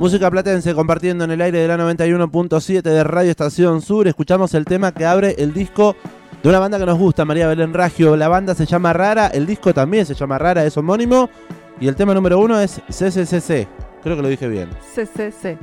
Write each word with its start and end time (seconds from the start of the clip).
Música 0.00 0.30
platense 0.30 0.74
compartiendo 0.74 1.24
en 1.24 1.30
el 1.30 1.42
aire 1.42 1.58
de 1.58 1.68
la 1.68 1.76
91.7 1.76 2.80
de 2.80 3.04
Radio 3.04 3.30
Estación 3.30 3.82
Sur. 3.82 4.08
Escuchamos 4.08 4.54
el 4.54 4.64
tema 4.64 4.92
que 4.92 5.04
abre 5.04 5.34
el 5.36 5.52
disco 5.52 5.94
de 6.42 6.48
una 6.48 6.58
banda 6.58 6.78
que 6.78 6.86
nos 6.86 6.98
gusta, 6.98 7.26
María 7.26 7.46
Belén 7.46 7.74
Ragio. 7.74 8.16
La 8.16 8.28
banda 8.28 8.54
se 8.54 8.64
llama 8.64 8.94
Rara, 8.94 9.26
el 9.26 9.44
disco 9.44 9.74
también 9.74 10.06
se 10.06 10.14
llama 10.14 10.38
Rara, 10.38 10.64
es 10.64 10.74
homónimo. 10.78 11.28
Y 11.80 11.86
el 11.86 11.96
tema 11.96 12.14
número 12.14 12.38
uno 12.38 12.58
es 12.58 12.80
CCCC. 12.88 13.68
Creo 14.02 14.16
que 14.16 14.22
lo 14.22 14.28
dije 14.28 14.48
bien. 14.48 14.70
CCC. 14.94 15.58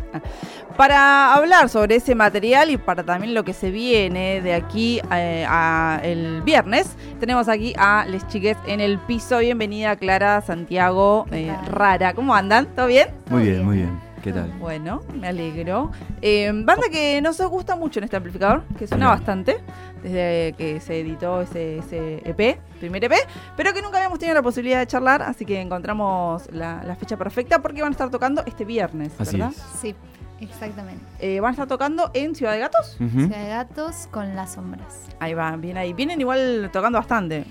Para 0.78 1.34
hablar 1.34 1.68
sobre 1.68 1.96
ese 1.96 2.14
material 2.14 2.70
y 2.70 2.78
para 2.78 3.04
también 3.04 3.34
lo 3.34 3.44
que 3.44 3.54
se 3.54 3.72
viene 3.72 4.42
de 4.42 4.54
aquí 4.54 5.02
eh, 5.12 5.48
a 5.50 6.00
el 6.04 6.44
viernes, 6.44 6.96
tenemos 7.20 7.48
aquí 7.48 7.74
a 7.76 8.06
Les 8.08 8.28
Chiques 8.28 8.58
en 8.68 8.82
el 8.82 9.00
piso. 9.00 9.40
Bienvenida 9.40 9.96
Clara, 9.96 10.42
Santiago, 10.42 11.26
eh, 11.32 11.52
Rara. 11.72 12.14
¿Cómo 12.14 12.36
andan? 12.36 12.68
¿Todo 12.76 12.86
bien? 12.86 13.08
Muy 13.32 13.42
bien, 13.42 13.66
muy 13.66 13.78
bien. 13.78 14.07
¿Qué 14.22 14.34
tal? 14.34 14.52
Bueno, 14.60 15.02
me 15.14 15.28
alegro. 15.28 15.92
Eh, 16.22 16.52
banda 16.54 16.90
que 16.92 17.22
nos 17.22 17.40
gusta 17.42 17.76
mucho 17.76 18.00
en 18.00 18.06
este 18.06 18.18
amplificador, 18.18 18.64
que 18.78 18.88
suena 18.88 19.10
bastante 19.10 19.58
desde 20.02 20.54
que 20.58 20.80
se 20.80 21.00
editó 21.00 21.42
ese, 21.42 21.78
EP, 22.26 22.60
primer 22.80 23.04
EP, 23.04 23.14
pero 23.56 23.74
que 23.74 23.82
nunca 23.82 23.98
habíamos 23.98 24.20
tenido 24.20 24.36
la 24.36 24.42
posibilidad 24.42 24.80
de 24.80 24.88
charlar, 24.88 25.22
así 25.22 25.46
que 25.46 25.60
encontramos 25.60 26.52
la, 26.52 26.96
fecha 27.00 27.18
perfecta 27.18 27.62
porque 27.62 27.82
van 27.82 27.90
a 27.90 27.92
estar 27.92 28.10
tocando 28.10 28.44
este 28.46 28.66
viernes, 28.66 29.14
¿verdad? 29.18 29.52
Sí. 29.80 29.96
Exactamente. 30.40 31.04
Eh, 31.20 31.40
¿Van 31.40 31.50
a 31.50 31.52
estar 31.54 31.68
tocando 31.68 32.12
en 32.14 32.36
Ciudad 32.36 32.52
de 32.52 32.60
Gatos? 32.60 32.96
Ciudad 32.98 33.44
de 33.44 33.50
Gatos 33.50 34.08
con 34.12 34.36
las 34.36 34.54
sombras. 34.54 35.08
Ahí 35.20 35.34
va, 35.34 35.56
bien 35.56 35.78
ahí. 35.78 35.94
Vienen 35.94 36.22
igual 36.22 36.70
tocando 36.72 37.00
bastante. 37.00 37.44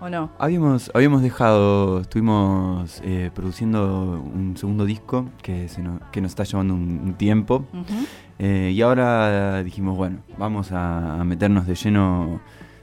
¿O 0.00 0.08
no? 0.08 0.30
Habíamos, 0.38 0.90
habíamos 0.94 1.22
dejado, 1.22 2.00
estuvimos 2.00 3.00
eh, 3.04 3.30
produciendo 3.34 4.22
un 4.22 4.56
segundo 4.56 4.84
disco 4.84 5.28
que, 5.42 5.68
que 6.12 6.20
nos 6.20 6.32
está 6.32 6.44
llevando 6.44 6.74
un, 6.74 7.14
tiempo. 7.14 7.64
Eh, 8.38 8.72
y 8.74 8.82
ahora 8.82 9.62
dijimos, 9.62 9.96
bueno, 9.96 10.18
vamos 10.36 10.70
a, 10.72 11.22
meternos 11.24 11.66
de 11.66 11.74
lleno 11.74 12.40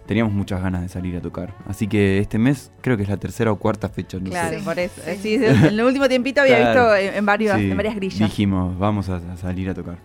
teníamos 0.08 0.34
muchas 0.34 0.62
ganas 0.62 0.82
de 0.82 0.90
salir 0.90 1.16
a 1.16 1.22
tocar. 1.22 1.54
Así 1.68 1.88
que 1.88 2.20
este 2.20 2.38
mes 2.38 2.72
creo 2.82 2.98
que 2.98 3.04
es 3.04 3.10
la 3.10 3.18
tercera 3.18 3.52
o 3.52 3.58
cuarta 3.58 3.88
fecha. 3.88 4.18
claro, 4.20 4.58
por 4.64 4.80
eso. 4.80 5.02
Sí. 5.22 5.36
en 5.36 5.66
el 5.66 5.82
último 5.82 6.10
tiempito 6.10 6.42
había 6.42 6.60
visto 6.60 6.96
en, 6.96 7.26
varios, 7.26 7.58
en 7.58 7.78
varias 7.78 7.96
grillas. 7.96 8.20
Dijimos, 8.20 8.78
vamos 8.78 9.10
a, 9.10 9.38
salir 9.38 9.70
a 9.70 9.74
tocar. 9.74 9.98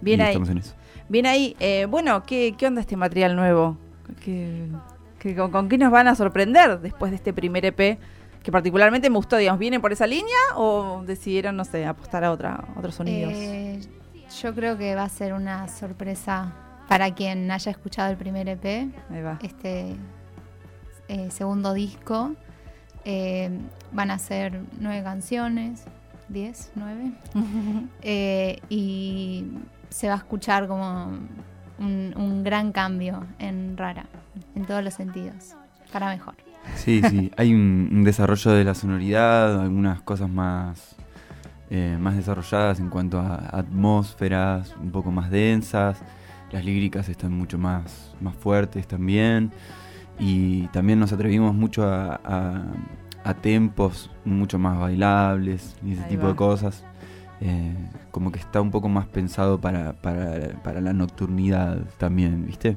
Bien 0.00 0.20
ahí. 0.20 0.28
Estamos 0.28 0.50
en 0.50 0.58
eso. 0.58 0.74
Bien 1.08 1.26
ahí. 1.26 1.56
Eh, 1.60 1.86
bueno, 1.88 2.22
¿qué, 2.24 2.54
¿qué, 2.56 2.66
onda 2.66 2.80
este 2.80 2.96
material 2.96 3.34
nuevo? 3.34 3.76
Con, 5.50 5.68
qué 5.68 5.78
nos 5.78 5.90
van 5.90 6.08
a 6.08 6.14
sorprender 6.14 6.80
después 6.80 7.10
de 7.10 7.16
este 7.16 7.32
primer 7.32 7.64
EP? 7.64 7.98
Que 8.42 8.52
particularmente 8.52 9.10
me 9.10 9.16
gustó, 9.16 9.36
digamos, 9.36 9.58
¿vienen 9.58 9.80
por 9.80 9.92
esa 9.92 10.06
línea 10.06 10.36
o 10.54 11.02
decidieron, 11.04 11.56
no 11.56 11.64
sé, 11.64 11.84
apostar 11.84 12.24
a 12.24 12.30
otra, 12.30 12.64
otros 12.76 12.94
sonidos? 12.94 13.32
Eh, 13.34 13.80
yo 14.40 14.54
creo 14.54 14.78
que 14.78 14.94
va 14.94 15.02
a 15.02 15.08
ser 15.08 15.32
una 15.34 15.68
sorpresa 15.68 16.54
para 16.88 17.14
quien 17.14 17.50
haya 17.50 17.70
escuchado 17.70 18.10
el 18.10 18.16
primer 18.16 18.48
EP, 18.48 18.88
este 19.42 19.96
eh, 21.08 21.30
segundo 21.30 21.74
disco, 21.74 22.34
eh, 23.04 23.50
van 23.92 24.10
a 24.10 24.18
ser 24.18 24.60
nueve 24.78 25.02
canciones, 25.02 25.84
diez, 26.28 26.70
nueve, 26.76 27.12
y 28.70 29.46
se 29.90 30.08
va 30.08 30.14
a 30.14 30.18
escuchar 30.18 30.68
como 30.68 31.18
un, 31.78 32.42
gran 32.44 32.72
cambio 32.72 33.26
en 33.38 33.76
Rara, 33.76 34.06
en 34.54 34.64
todos 34.64 34.82
los 34.82 34.94
sentidos, 34.94 35.54
para 35.92 36.08
mejor. 36.08 36.34
Sí, 36.76 37.02
sí, 37.08 37.30
hay 37.36 37.54
un, 37.54 38.04
desarrollo 38.04 38.52
de 38.52 38.64
la 38.64 38.74
sonoridad, 38.74 39.60
algunas 39.60 40.00
cosas 40.02 40.28
más, 40.28 40.96
más 41.98 42.16
desarrolladas 42.16 42.80
en 42.80 42.88
cuanto 42.90 43.20
a 43.20 43.36
atmósferas 43.52 44.74
un 44.80 44.90
poco 44.90 45.10
más 45.10 45.30
densas 45.30 46.02
las 46.52 46.64
líricas 46.64 47.08
están 47.08 47.32
mucho 47.32 47.58
más, 47.58 48.14
más 48.20 48.34
fuertes 48.36 48.86
también. 48.86 49.50
Y 50.18 50.66
también 50.68 50.98
nos 50.98 51.12
atrevimos 51.12 51.54
mucho 51.54 51.84
a, 51.84 52.20
a, 53.24 53.34
tempos 53.34 54.10
mucho 54.24 54.58
más 54.58 54.78
bailables 54.78 55.76
y 55.84 55.92
ese 55.92 56.02
tipo 56.04 56.26
de 56.26 56.34
cosas. 56.34 56.84
Eh, 57.40 57.74
como 58.10 58.32
que 58.32 58.38
está 58.38 58.60
un 58.60 58.70
poco 58.70 58.88
más 58.88 59.06
pensado 59.06 59.58
para, 59.60 59.92
para, 59.92 60.80
la 60.80 60.92
nocturnidad 60.92 61.78
también, 61.98 62.46
¿viste? 62.46 62.76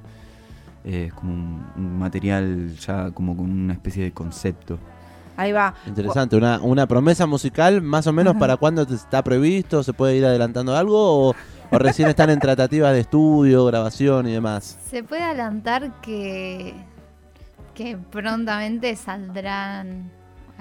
Eh, 0.84 1.06
es 1.08 1.14
como 1.14 1.34
un, 1.34 2.00
material 2.00 2.76
ya 2.76 3.12
como 3.12 3.36
con 3.36 3.50
una 3.50 3.74
especie 3.74 4.04
de 4.04 4.12
concepto. 4.12 4.78
Ahí 5.38 5.52
va. 5.52 5.74
Interesante, 5.88 6.36
una, 6.36 6.60
una 6.62 6.86
promesa 6.86 7.26
musical 7.26 7.82
más 7.82 8.06
o 8.06 8.14
menos 8.14 8.36
para 8.36 8.58
cuándo 8.58 8.84
está 8.84 9.24
previsto, 9.24 9.84
se 9.84 9.94
puede 9.94 10.18
ir 10.18 10.26
adelantando 10.26 10.76
algo 10.76 11.30
o 11.30 11.36
¿O 11.74 11.80
recién 11.80 12.10
están 12.10 12.30
en 12.30 12.40
tratativas 12.40 12.94
de 12.94 13.00
estudio, 13.00 13.64
grabación 13.66 14.28
y 14.28 14.34
demás? 14.34 14.78
Se 14.90 15.04
puede 15.04 15.24
adelantar 15.24 16.02
que, 16.02 16.74
que 17.74 17.98
prontamente 17.98 18.94
saldrán 18.98 20.12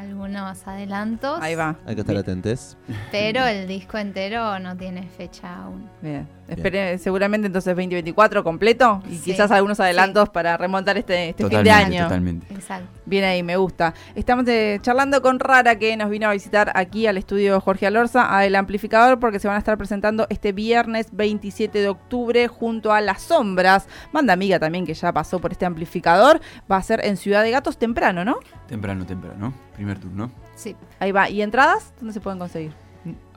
algunos 0.01 0.67
adelantos. 0.67 1.41
Ahí 1.43 1.55
va. 1.55 1.77
Hay 1.87 1.95
que 1.95 2.01
estar 2.01 2.17
atentos. 2.17 2.77
Pero 3.11 3.47
el 3.47 3.69
disco 3.69 3.99
entero 3.99 4.59
no 4.59 4.77
tiene 4.77 5.07
fecha 5.09 5.63
aún. 5.63 5.89
Bien. 6.01 6.27
Espere, 6.49 6.99
seguramente 6.99 7.47
entonces 7.47 7.77
2024 7.77 8.43
completo 8.43 9.03
y 9.09 9.19
quizás 9.19 9.53
algunos 9.53 9.79
adelantos 9.79 10.31
para 10.31 10.57
remontar 10.57 10.99
este, 10.99 11.29
este 11.29 11.47
fin 11.47 11.63
de 11.63 11.71
año. 11.71 12.03
Totalmente. 12.05 12.53
Exacto. 12.53 12.89
Bien 13.07 13.25
ahí, 13.25 13.43
me 13.45 13.57
gusta. 13.57 13.95
Estamos 14.17 14.49
eh, 14.49 14.79
charlando 14.83 15.23
con 15.23 15.39
Rara 15.39 15.79
que 15.79 15.97
nos 15.97 16.11
vino 16.11 16.29
a 16.29 16.33
visitar 16.33 16.73
aquí 16.75 17.07
al 17.07 17.19
estudio 17.19 17.61
Jorge 17.61 17.87
Alorza, 17.87 18.37
a 18.37 18.45
El 18.47 18.57
Amplificador, 18.57 19.21
porque 19.21 19.39
se 19.39 19.47
van 19.47 19.57
a 19.57 19.59
estar 19.59 19.79
presentando 19.79 20.27
este 20.29 20.53
viernes 20.53 21.09
27 21.13 21.79
de 21.79 21.89
octubre 21.89 22.49
junto 22.49 22.93
a 22.93 23.01
Las 23.01 23.23
Sombras. 23.23 23.87
Manda 24.13 24.33
amiga 24.33 24.59
también 24.59 24.85
que 24.85 24.95
ya 24.95 25.13
pasó 25.13 25.39
por 25.39 25.53
este 25.53 25.67
amplificador. 25.67 26.41
Va 26.71 26.79
a 26.79 26.83
ser 26.83 27.05
en 27.05 27.17
Ciudad 27.17 27.45
de 27.45 27.53
Gatos 27.53 27.79
temprano, 27.79 28.25
¿no? 28.25 28.39
Temprano, 28.67 29.07
temprano. 29.07 29.70
Primer 29.81 29.99
turno. 29.99 30.31
Sí. 30.57 30.77
Ahí 30.99 31.11
va. 31.11 31.31
¿Y 31.31 31.41
entradas? 31.41 31.95
¿Dónde 31.99 32.13
se 32.13 32.21
pueden 32.21 32.39
conseguir? 32.39 32.71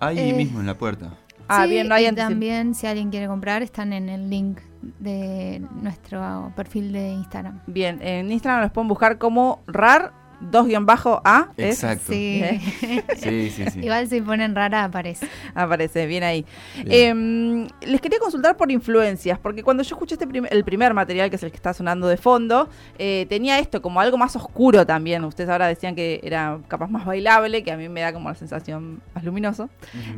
Ahí 0.02 0.20
eh, 0.20 0.34
mismo, 0.34 0.60
en 0.60 0.66
la 0.66 0.78
puerta. 0.78 1.14
Ah, 1.48 1.66
bien, 1.68 1.88
no 1.88 1.96
hay 1.96 2.06
y 2.06 2.12
también 2.12 2.76
si 2.76 2.86
alguien 2.86 3.12
quiere 3.12 3.28
comprar 3.28 3.64
están 3.64 3.94
en 3.94 4.10
el 4.10 4.30
link 4.30 4.60
de 5.00 5.66
nuestro 5.82 6.52
perfil 6.54 6.92
de 6.92 7.14
Instagram. 7.14 7.62
Bien, 7.66 7.98
en 8.02 8.30
Instagram 8.30 8.62
los 8.62 8.72
pueden 8.74 8.90
buscar 8.90 9.20
como 9.20 9.62
RAR 9.68 10.12
dos 10.52 10.68
guion 10.68 10.86
bajo 10.86 11.22
A. 11.24 11.50
Exacto. 11.58 12.12
Sí. 12.12 12.44
sí, 13.18 13.50
sí, 13.50 13.66
sí. 13.72 13.80
Igual 13.82 14.08
si 14.08 14.22
ponen 14.22 14.56
rara 14.56 14.86
aparece. 14.86 15.28
Aparece, 15.56 16.06
bien 16.06 16.24
ahí. 16.24 16.46
Em, 16.86 17.68
les 17.82 18.02
quería 18.02 18.20
consultar 18.20 18.58
por 18.58 18.72
influencias, 18.72 19.40
porque 19.40 19.64
cuando 19.64 19.84
yo 19.84 19.96
escuché 19.96 20.16
este 20.16 20.28
el 20.50 20.64
primer 20.64 20.94
material, 20.94 21.30
que 21.30 21.36
es 21.36 21.44
el 21.44 21.52
que 21.52 21.58
está 21.58 21.74
sonando 21.74 22.08
de 22.08 22.18
fondo, 22.18 22.70
eh, 22.98 23.26
tenía 23.30 23.60
esto 23.60 23.82
como 23.82 24.00
algo 24.00 24.18
más 24.18 24.36
oscuro 24.36 24.86
también. 24.86 25.24
Ustedes 25.24 25.50
ahora 25.50 25.68
decían 25.68 25.96
que 25.96 26.20
era 26.24 26.60
capaz 26.68 26.88
más 26.88 27.06
bailable, 27.06 27.64
que 27.64 27.72
a 27.72 27.78
mí 27.78 27.90
me 27.90 28.02
da 28.02 28.14
como 28.14 28.30
la 28.30 28.36
sensación 28.36 29.02
más 29.14 29.24
luminoso. 29.24 29.70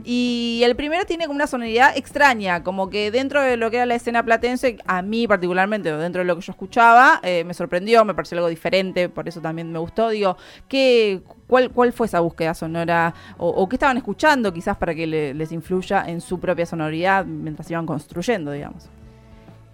Y 0.03 0.61
el 0.63 0.75
primero 0.75 1.05
tiene 1.05 1.25
como 1.25 1.35
una 1.35 1.47
sonoridad 1.47 1.97
extraña, 1.97 2.63
como 2.63 2.89
que 2.89 3.11
dentro 3.11 3.41
de 3.41 3.57
lo 3.57 3.69
que 3.69 3.77
era 3.77 3.85
la 3.85 3.95
escena 3.95 4.23
platense, 4.23 4.77
a 4.85 5.01
mí 5.01 5.27
particularmente, 5.27 5.91
dentro 5.91 6.19
de 6.19 6.25
lo 6.25 6.35
que 6.35 6.41
yo 6.41 6.51
escuchaba, 6.51 7.19
eh, 7.23 7.43
me 7.43 7.53
sorprendió, 7.53 8.05
me 8.05 8.13
pareció 8.13 8.37
algo 8.37 8.49
diferente, 8.49 9.09
por 9.09 9.27
eso 9.27 9.41
también 9.41 9.71
me 9.71 9.79
gustó 9.79 10.09
digo, 10.15 10.37
¿qué, 10.67 11.21
cuál, 11.47 11.71
¿cuál 11.71 11.93
fue 11.93 12.07
esa 12.07 12.19
búsqueda 12.19 12.53
sonora? 12.53 13.13
O, 13.37 13.67
qué 13.69 13.75
estaban 13.75 13.97
escuchando 13.97 14.53
quizás 14.53 14.77
para 14.77 14.93
que 14.95 15.07
les 15.07 15.51
influya 15.51 16.05
en 16.07 16.21
su 16.21 16.39
propia 16.39 16.65
sonoridad 16.65 17.25
mientras 17.25 17.69
iban 17.69 17.85
construyendo, 17.85 18.51
digamos? 18.51 18.89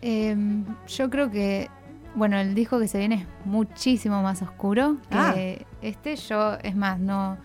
Em, 0.02 0.66
yo 0.88 1.10
creo 1.10 1.30
que, 1.30 1.70
bueno, 2.16 2.38
el 2.38 2.56
disco 2.56 2.80
que 2.80 2.88
se 2.88 2.98
viene 2.98 3.16
es 3.16 3.28
muchísimo 3.46 4.22
más 4.22 4.42
oscuro 4.42 4.98
que 5.10 5.18
ah. 5.18 5.36
este. 5.82 6.16
Yo, 6.16 6.58
es 6.64 6.76
más, 6.76 7.00
no... 7.00 7.38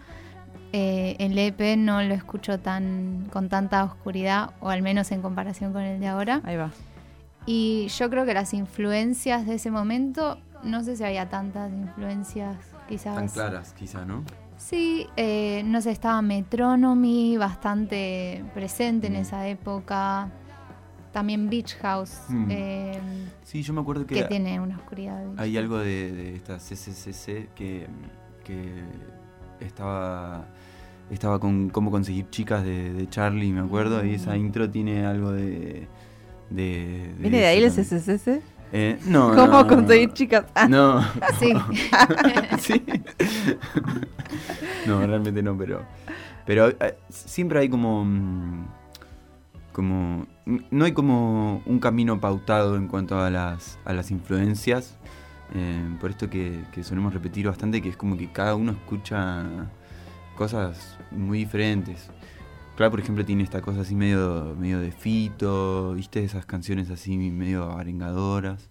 Eh, 0.72 1.16
el 1.20 1.38
EP 1.38 1.78
no 1.78 2.02
lo 2.02 2.12
escucho 2.12 2.58
tan 2.58 3.28
con 3.32 3.48
tanta 3.48 3.84
oscuridad, 3.84 4.50
o 4.60 4.68
al 4.68 4.82
menos 4.82 5.10
en 5.12 5.22
comparación 5.22 5.72
con 5.72 5.82
el 5.82 6.00
de 6.00 6.08
ahora. 6.08 6.40
Ahí 6.44 6.56
va. 6.56 6.70
Y 7.46 7.86
yo 7.88 8.10
creo 8.10 8.26
que 8.26 8.34
las 8.34 8.52
influencias 8.52 9.46
de 9.46 9.54
ese 9.54 9.70
momento, 9.70 10.38
no 10.64 10.82
sé 10.82 10.96
si 10.96 11.04
había 11.04 11.28
tantas 11.28 11.72
influencias 11.72 12.56
quizás. 12.88 13.14
Tan 13.14 13.28
claras, 13.28 13.72
quizá, 13.72 14.04
¿no? 14.04 14.24
Sí, 14.56 15.06
eh, 15.16 15.62
no 15.64 15.80
sé, 15.80 15.90
estaba 15.90 16.22
Metronomy 16.22 17.36
bastante 17.36 18.44
presente 18.54 19.08
en 19.08 19.14
mm. 19.14 19.16
esa 19.16 19.48
época. 19.48 20.30
También 21.12 21.48
Beach 21.48 21.76
House. 21.76 22.20
Mm. 22.28 22.46
Eh, 22.50 23.00
sí, 23.42 23.62
yo 23.62 23.72
me 23.72 23.80
acuerdo 23.80 24.06
que. 24.06 24.14
Que 24.14 24.24
tiene 24.24 24.60
una 24.60 24.76
oscuridad. 24.76 25.22
Hay 25.36 25.56
algo 25.56 25.78
de, 25.78 26.36
esta 26.36 26.58
CCCC 26.58 27.52
que, 27.54 27.86
que 28.44 28.84
estaba 29.60 30.46
estaba 31.10 31.38
con 31.38 31.70
cómo 31.70 31.90
conseguir 31.90 32.28
chicas 32.30 32.64
de, 32.64 33.06
Charlie, 33.10 33.52
me 33.52 33.60
acuerdo, 33.60 34.04
y 34.04 34.14
esa 34.14 34.34
mm. 34.34 34.40
intro 34.40 34.70
tiene 34.70 35.06
algo 35.06 35.32
de... 35.32 35.86
de, 36.50 37.14
¿Viene 37.18 37.38
de 37.38 37.46
ahí 37.46 37.62
el 37.62 37.70
CCCC? 37.70 38.42
Eh, 38.72 38.98
no. 39.04 39.32
¿Cómo 39.34 39.66
conseguir 39.66 40.12
chicas? 40.12 40.44
Ah. 40.54 40.66
No. 40.68 41.00
Sí. 41.38 41.52
sí. 42.60 42.82
no, 44.86 45.06
realmente 45.06 45.42
no, 45.42 45.56
pero. 45.56 45.82
Pero 46.44 46.68
eh, 46.68 46.96
siempre 47.08 47.60
hay 47.60 47.68
como. 47.68 48.04
Mm, 48.04 48.66
como. 49.72 50.26
No 50.70 50.84
hay 50.84 50.92
como 50.92 51.62
un 51.66 51.78
camino 51.80 52.20
pautado 52.20 52.76
en 52.76 52.86
cuanto 52.86 53.18
a 53.20 53.30
las, 53.30 53.78
a 53.84 53.92
las 53.92 54.10
influencias. 54.10 54.96
Eh, 55.54 55.96
por 56.00 56.10
esto 56.10 56.28
que, 56.28 56.64
que 56.72 56.82
solemos 56.82 57.14
repetir 57.14 57.46
bastante, 57.46 57.80
que 57.80 57.88
es 57.88 57.96
como 57.96 58.16
que 58.16 58.30
cada 58.30 58.54
uno 58.56 58.72
escucha 58.72 59.44
cosas 60.36 60.98
muy 61.10 61.38
diferentes. 61.38 62.10
Claro, 62.76 62.90
por 62.90 63.00
ejemplo, 63.00 63.24
tiene 63.24 63.42
esta 63.42 63.62
cosa 63.62 63.80
así 63.80 63.94
medio, 63.94 64.54
medio 64.58 64.80
de 64.80 64.92
fito, 64.92 65.94
¿viste? 65.94 66.22
Esas 66.22 66.44
canciones 66.44 66.90
así 66.90 67.16
medio 67.16 67.72
arengadoras. 67.72 68.68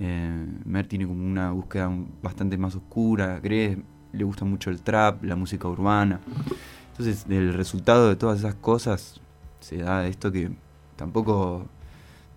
Eh, 0.00 0.46
Mer 0.64 0.88
tiene 0.88 1.06
como 1.06 1.24
una 1.24 1.52
búsqueda 1.52 1.88
bastante 2.20 2.58
más 2.58 2.74
oscura, 2.74 3.40
cree, 3.40 3.80
le 4.12 4.24
gusta 4.24 4.44
mucho 4.44 4.70
el 4.70 4.80
trap, 4.82 5.22
la 5.22 5.36
música 5.36 5.68
urbana. 5.68 6.20
Entonces, 6.90 7.26
el 7.28 7.54
resultado 7.54 8.08
de 8.08 8.16
todas 8.16 8.40
esas 8.40 8.56
cosas 8.56 9.20
se 9.60 9.78
da 9.78 10.06
esto 10.08 10.32
que 10.32 10.50
tampoco 10.96 11.66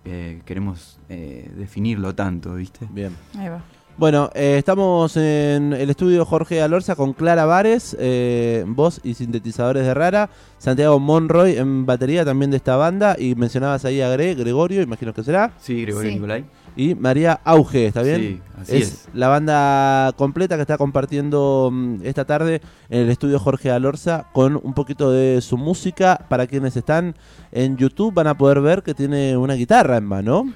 eh, 0.04 0.40
queremos 0.44 1.00
eh, 1.08 1.50
definirlo 1.56 2.14
tanto, 2.14 2.54
¿viste? 2.54 2.86
Bien. 2.92 3.16
Ahí 3.36 3.48
va. 3.48 3.62
Bueno, 3.98 4.30
eh, 4.34 4.56
estamos 4.56 5.16
en 5.18 5.74
el 5.74 5.90
estudio 5.90 6.24
Jorge 6.24 6.62
Alorza 6.62 6.96
con 6.96 7.12
Clara 7.12 7.44
Vares, 7.44 7.94
eh, 8.00 8.64
voz 8.66 9.00
y 9.04 9.14
sintetizadores 9.14 9.84
de 9.84 9.92
Rara, 9.92 10.30
Santiago 10.58 10.98
Monroy 10.98 11.56
en 11.58 11.84
batería 11.84 12.24
también 12.24 12.50
de 12.50 12.56
esta 12.56 12.76
banda 12.76 13.16
y 13.18 13.34
mencionabas 13.34 13.84
ahí 13.84 14.00
a 14.00 14.08
Gregorio, 14.08 14.80
imagino 14.80 15.12
que 15.12 15.22
será. 15.22 15.52
Sí, 15.60 15.82
Gregorio 15.82 16.10
Nicolai. 16.10 16.44
Y 16.74 16.94
María 16.94 17.38
Auge, 17.44 17.86
¿está 17.86 18.02
bien? 18.02 18.20
Sí, 18.20 18.40
así 18.58 18.76
es, 18.78 19.08
la 19.12 19.28
banda 19.28 20.12
completa 20.16 20.56
que 20.56 20.62
está 20.62 20.78
compartiendo 20.78 21.68
mm, 21.70 21.96
esta 22.02 22.24
tarde 22.24 22.62
en 22.88 23.00
el 23.00 23.10
estudio 23.10 23.38
Jorge 23.38 23.70
Alorza 23.70 24.26
con 24.32 24.58
un 24.62 24.72
poquito 24.72 25.12
de 25.12 25.42
su 25.42 25.58
música. 25.58 26.24
Para 26.30 26.46
quienes 26.46 26.76
están 26.76 27.14
en 27.52 27.76
YouTube 27.76 28.14
van 28.14 28.26
a 28.26 28.38
poder 28.38 28.62
ver 28.62 28.82
que 28.82 28.94
tiene 28.94 29.36
una 29.36 29.52
guitarra 29.52 29.98
en 29.98 30.04
mano. 30.04 30.46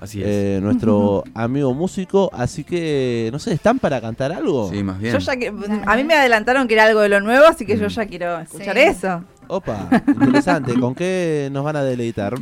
Así 0.00 0.20
es. 0.20 0.28
Eh, 0.28 0.58
nuestro 0.62 1.24
amigo 1.34 1.72
músico. 1.74 2.30
Así 2.32 2.64
que, 2.64 3.28
no 3.32 3.38
sé, 3.38 3.52
¿están 3.52 3.78
para 3.78 4.00
cantar 4.00 4.32
algo? 4.32 4.70
Sí, 4.70 4.82
más 4.82 4.98
bien. 4.98 5.14
Yo 5.14 5.18
ya 5.18 5.36
que, 5.36 5.48
a 5.48 5.96
mí 5.96 6.04
me 6.04 6.14
adelantaron 6.14 6.68
que 6.68 6.74
era 6.74 6.84
algo 6.84 7.00
de 7.00 7.08
lo 7.08 7.20
nuevo, 7.20 7.46
así 7.46 7.64
que 7.64 7.76
yo 7.76 7.86
mm. 7.86 7.90
ya 7.90 8.06
quiero 8.06 8.38
escuchar 8.40 8.76
eso. 8.78 9.24
Opa, 9.48 9.88
interesante. 10.06 10.74
¿Con 10.78 10.94
qué 10.94 11.48
nos 11.52 11.64
van 11.64 11.76
a 11.76 11.84
deleitar? 11.84 12.34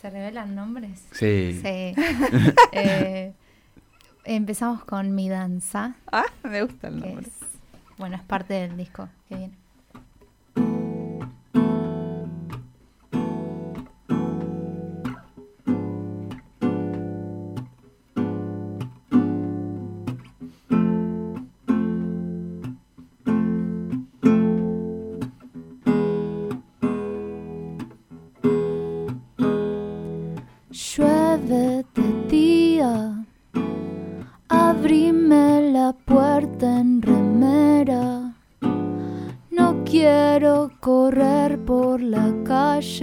¿Se 0.00 0.10
revelan 0.10 0.54
nombres? 0.54 1.00
Sí. 1.12 1.60
Sí. 1.62 1.94
Eh, 2.72 3.32
empezamos 4.24 4.84
con 4.84 5.14
Mi 5.14 5.28
Danza. 5.28 5.94
Ah, 6.12 6.26
me 6.42 6.62
gusta 6.62 6.88
el 6.88 7.00
nombre. 7.00 7.26
bueno, 7.96 8.16
es 8.16 8.22
parte 8.22 8.54
del 8.54 8.76
disco 8.76 9.08
que 9.28 9.36
viene. 9.36 9.65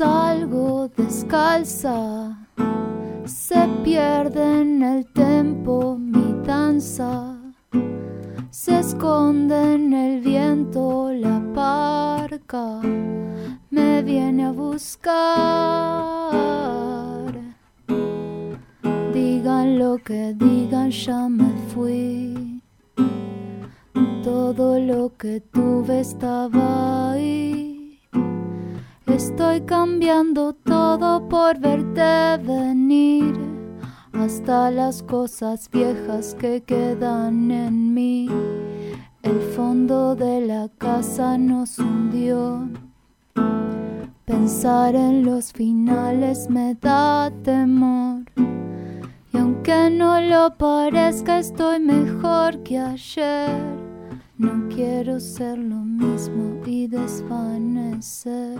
Salgo 0.00 0.88
descalza, 0.96 2.34
se 3.26 3.68
pierde 3.84 4.62
en 4.62 4.82
el 4.82 5.04
tempo 5.12 5.98
mi 5.98 6.42
danza. 6.42 7.36
Se 8.48 8.78
esconde 8.78 9.74
en 9.74 9.92
el 9.92 10.22
viento 10.22 11.12
la 11.12 11.42
parca, 11.54 12.80
me 13.68 14.00
viene 14.00 14.46
a 14.46 14.52
buscar. 14.52 15.10
Digan 19.12 19.78
lo 19.78 19.98
que 19.98 20.32
digan, 20.32 20.90
ya 20.90 21.28
me 21.28 21.52
fui. 21.74 22.62
Todo 24.24 24.80
lo 24.80 25.14
que 25.18 25.40
tuve 25.40 26.00
estaba 26.00 27.12
ahí. 27.12 27.59
Estoy 29.22 29.60
cambiando 29.60 30.54
todo 30.54 31.28
por 31.28 31.60
verte 31.60 32.38
venir. 32.42 33.34
Hasta 34.14 34.70
las 34.70 35.02
cosas 35.02 35.68
viejas 35.70 36.34
que 36.40 36.62
quedan 36.62 37.50
en 37.50 37.92
mí. 37.92 38.30
El 39.20 39.38
fondo 39.54 40.14
de 40.16 40.46
la 40.46 40.70
casa 40.78 41.36
nos 41.36 41.78
hundió. 41.78 42.66
Pensar 44.24 44.94
en 44.94 45.26
los 45.26 45.52
finales 45.52 46.48
me 46.48 46.74
da 46.76 47.30
temor. 47.42 48.22
Y 49.34 49.36
aunque 49.36 49.90
no 49.90 50.18
lo 50.22 50.56
parezca, 50.56 51.40
estoy 51.40 51.78
mejor 51.78 52.62
que 52.62 52.78
ayer. 52.78 53.50
No 54.38 54.66
quiero 54.74 55.20
ser 55.20 55.58
lo 55.58 55.76
mismo 55.76 56.62
y 56.64 56.86
desvanecer. 56.86 58.58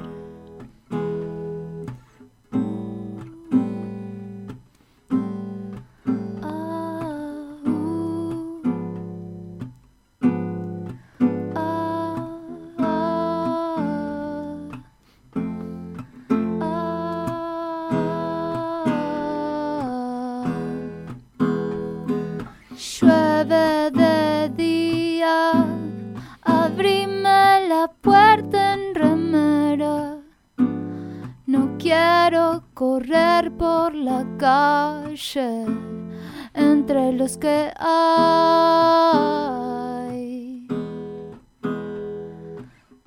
Los 37.31 37.37
que 37.39 37.73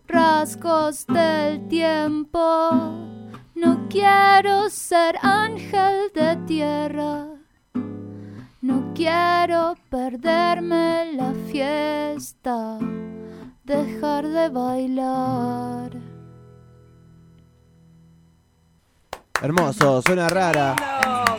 rasgos 0.07 1.05
del 1.07 1.67
tiempo. 1.67 2.39
No 3.55 3.87
quiero 3.89 4.69
ser 4.69 5.17
ángel 5.21 6.11
de 6.13 6.37
tierra. 6.47 7.27
No 8.61 8.93
quiero 8.93 9.75
perderme 9.89 11.13
la 11.13 11.33
fiesta, 11.51 12.79
dejar 13.63 14.27
de 14.27 14.49
bailar. 14.49 16.02
Hermoso, 19.43 20.01
suena 20.01 20.29
rara. 20.29 20.73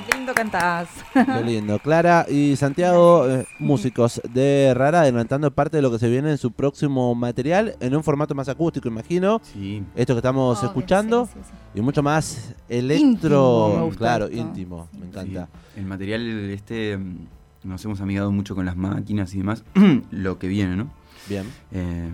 Qué 0.06 0.18
lindo 0.18 0.34
cantás. 0.34 0.90
Qué 1.14 1.42
lindo. 1.42 1.78
Clara 1.78 2.26
y 2.28 2.54
Santiago, 2.54 3.26
eh, 3.26 3.46
músicos 3.58 4.20
de 4.30 4.74
Rara, 4.74 5.00
adelantando 5.00 5.50
parte 5.50 5.78
de 5.78 5.82
lo 5.82 5.90
que 5.90 5.98
se 5.98 6.10
viene 6.10 6.30
en 6.30 6.36
su 6.36 6.52
próximo 6.52 7.14
material, 7.14 7.76
en 7.80 7.96
un 7.96 8.04
formato 8.04 8.34
más 8.34 8.50
acústico, 8.50 8.88
imagino. 8.88 9.40
Sí. 9.42 9.82
Esto 9.96 10.12
que 10.12 10.18
estamos 10.18 10.62
escuchando. 10.62 11.30
y 11.74 11.80
mucho 11.80 12.02
más 12.02 12.54
electro. 12.68 13.90
claro, 13.96 14.30
íntimo. 14.30 14.86
Me 14.92 15.06
encanta. 15.06 15.48
El 15.74 15.86
material 15.86 16.50
este 16.50 16.98
mm, 16.98 17.16
nos 17.62 17.82
hemos 17.86 18.02
amigado 18.02 18.30
mucho 18.30 18.54
con 18.54 18.66
las 18.66 18.76
máquinas 18.76 19.32
y 19.34 19.38
demás. 19.38 19.64
lo 20.10 20.38
que 20.38 20.48
viene, 20.48 20.76
¿no? 20.76 20.90
Bien. 21.26 21.50
Eh, 21.72 22.10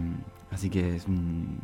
así 0.53 0.71
que 0.71 0.95
es 0.95 1.07
un 1.09 1.59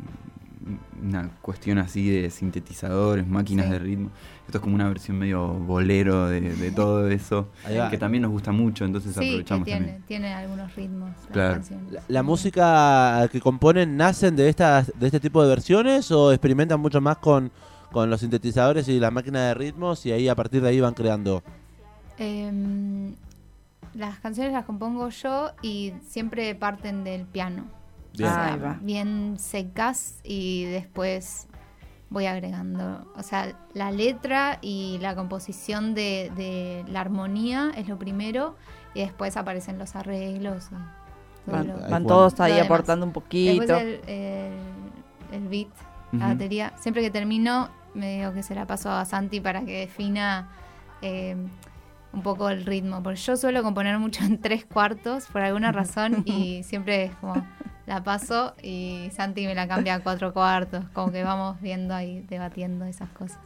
una 1.01 1.29
cuestión 1.41 1.77
así 1.77 2.09
de 2.09 2.29
sintetizadores, 2.29 3.27
máquinas 3.27 3.69
de 3.69 3.79
ritmo. 3.79 4.09
Esto 4.45 4.59
es 4.59 4.61
como 4.61 4.75
una 4.75 4.87
versión 4.87 5.17
medio 5.17 5.47
bolero 5.53 6.27
de, 6.27 6.71
todo 6.71 7.09
eso, 7.09 7.49
que 7.89 7.97
también 7.97 8.21
nos 8.21 8.31
gusta 8.31 8.51
mucho, 8.51 8.85
entonces 8.85 9.11
aprovechamos 9.17 9.65
tiene, 9.65 9.79
también. 9.79 10.03
tiene 10.07 10.33
algunos 10.33 10.73
ritmos. 10.75 11.11
Claro. 11.31 11.61
La, 12.07 12.23
música 12.23 13.27
que 13.31 13.41
componen 13.41 13.97
nacen 13.97 14.35
de 14.35 14.49
estas 14.49 14.91
de 14.97 15.05
este 15.07 15.19
tipo 15.19 15.41
de 15.43 15.49
versiones 15.49 16.11
o 16.11 16.31
experimentan 16.31 16.79
mucho 16.79 17.01
más 17.01 17.17
con, 17.17 17.51
con 17.91 18.09
los 18.09 18.21
sintetizadores 18.21 18.87
y 18.87 18.99
las 18.99 19.11
máquinas 19.11 19.49
de 19.49 19.53
ritmos 19.53 20.05
y 20.05 20.11
ahí 20.11 20.27
a 20.29 20.35
partir 20.35 20.61
de 20.61 20.69
ahí 20.69 20.79
van 20.79 20.93
creando. 20.93 21.43
Em, 22.17 23.15
las 23.93 24.19
canciones 24.19 24.53
las 24.53 24.65
compongo 24.65 25.09
yo 25.09 25.51
y 25.61 25.93
siempre 26.07 26.53
parten 26.55 27.03
del 27.03 27.25
piano. 27.25 27.76
Bien. 28.17 28.79
bien 28.81 29.35
secas 29.37 30.19
y 30.23 30.65
después 30.65 31.47
voy 32.09 32.25
agregando. 32.25 33.11
O 33.15 33.23
sea, 33.23 33.55
la 33.73 33.91
letra 33.91 34.59
y 34.61 34.97
la 35.01 35.15
composición 35.15 35.93
de, 35.93 36.83
la 36.87 37.01
armonía 37.01 37.71
es 37.75 37.87
lo 37.87 37.97
primero 37.97 38.55
y 38.93 39.01
después 39.01 39.37
aparecen 39.37 39.77
los 39.77 39.95
arreglos. 39.95 40.69
Van, 41.45 42.05
todos 42.05 42.39
ahí 42.39 42.59
aportando 42.59 43.05
un 43.05 43.13
poquito. 43.13 43.73
Después 43.73 43.99
el, 45.31 45.47
beat, 45.47 45.67
la 46.11 46.27
batería. 46.27 46.73
Siempre 46.77 47.01
que 47.01 47.09
termino, 47.09 47.69
me 47.93 48.17
digo 48.17 48.33
que 48.33 48.43
se 48.43 48.55
la 48.55 48.65
paso 48.65 48.91
a 48.91 49.05
Santi 49.05 49.39
para 49.39 49.63
que 49.63 49.79
defina 49.79 50.49
eh, 51.01 51.35
un 52.13 52.21
poco 52.21 52.49
el 52.49 52.65
ritmo. 52.65 53.01
Porque 53.03 53.19
yo 53.19 53.35
suelo 53.37 53.63
componer 53.63 53.97
mucho 53.99 54.23
en 54.23 54.39
tres 54.39 54.65
cuartos 54.65 55.25
por 55.27 55.41
alguna 55.41 55.71
razón 55.71 56.23
y 56.25 56.63
siempre 56.63 57.05
es 57.05 57.15
como 57.15 57.45
la 57.87 58.03
paso 58.03 58.53
y 58.61 59.09
Santi 59.15 59.47
me 59.47 59.55
la 59.55 59.67
cambia 59.67 59.95
a 59.95 59.99
cuatro 60.01 60.33
cuartos. 60.33 60.83
Como 60.93 61.11
que 61.11 61.23
vamos 61.23 61.59
viendo 61.61 61.95
ahí, 61.95 62.23
debatiendo 62.29 62.85
esas 62.85 63.09
cosas. 63.09 63.39